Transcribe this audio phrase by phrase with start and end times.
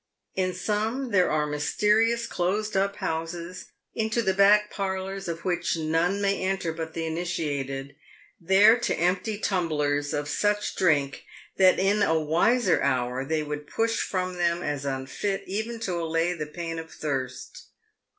[0.33, 6.19] In some there are mysterious, closed up houses, into the back parlours of which none
[6.19, 7.95] may enter but the initiated,
[8.39, 11.25] there to empty tumblers of such drink
[11.57, 16.33] that in a wiser hour they would push from them as unfit even to allay
[16.33, 17.65] the pain of thirst.